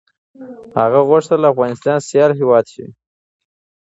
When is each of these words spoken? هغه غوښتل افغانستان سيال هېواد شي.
هغه 0.79 0.99
غوښتل 1.09 1.41
افغانستان 1.53 1.97
سيال 2.09 2.31
هېواد 2.39 2.65
شي. 2.73 2.85